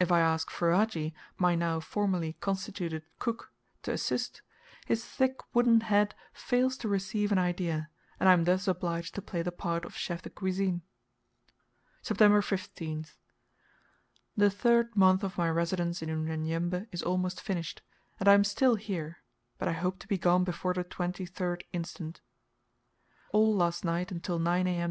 If 0.00 0.10
I 0.10 0.18
ask 0.18 0.50
Ferajji, 0.50 1.12
my 1.38 1.54
now 1.54 1.78
formally 1.78 2.32
constituted 2.40 3.04
cook, 3.20 3.52
to 3.84 3.92
assist, 3.92 4.42
his 4.86 5.04
thick 5.04 5.38
wooden 5.54 5.82
head 5.82 6.16
fails 6.32 6.76
to 6.78 6.88
receive 6.88 7.30
an 7.30 7.38
idea, 7.38 7.88
and 8.18 8.28
I 8.28 8.32
am 8.32 8.42
thus 8.42 8.66
obliged 8.66 9.14
to 9.14 9.22
play 9.22 9.42
the 9.42 9.52
part 9.52 9.84
of 9.84 9.94
chef 9.96 10.22
de 10.22 10.30
cuisine. 10.30 10.82
September 12.02 12.40
15th. 12.40 13.14
The 14.36 14.50
third 14.50 14.96
month 14.96 15.22
of 15.22 15.38
my 15.38 15.48
residence 15.48 16.02
in 16.02 16.08
Unyanyembe 16.08 16.88
is 16.90 17.04
almost 17.04 17.40
finished, 17.40 17.80
and 18.18 18.28
I 18.28 18.34
am 18.34 18.42
still 18.42 18.74
here, 18.74 19.18
but 19.56 19.68
I 19.68 19.72
hope 19.72 20.00
to 20.00 20.08
be 20.08 20.18
gone 20.18 20.42
before 20.42 20.74
the 20.74 20.82
23rd 20.82 21.62
inst. 21.72 22.20
All 23.32 23.54
last 23.54 23.84
night, 23.84 24.10
until 24.10 24.40
nine 24.40 24.66
A.M. 24.66 24.88